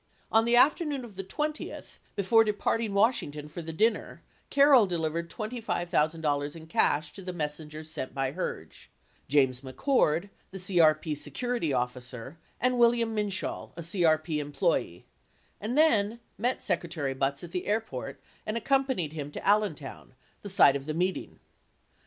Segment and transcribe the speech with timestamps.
[0.31, 5.29] On the afternoon of the 20th, before depart ing Washington for the dinner, Carroll delivered
[5.29, 8.87] $25,000 in cash to the messengers sent by Herge—
[9.37, 15.05] James McCord, the CRP security of ficer, and William Minshall, a CRP employee—
[15.61, 20.75] and then met Secretary Butz at the airport and accompanied him to Allentown, the site
[20.75, 21.37] of the meeting.